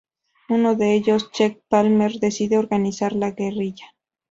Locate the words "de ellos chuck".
0.73-1.59